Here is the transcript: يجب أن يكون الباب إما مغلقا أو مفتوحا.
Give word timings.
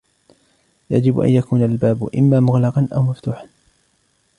يجب 0.89 1.19
أن 1.19 1.29
يكون 1.29 1.63
الباب 1.63 2.09
إما 2.15 2.39
مغلقا 2.39 2.87
أو 2.95 3.01
مفتوحا. 3.03 3.47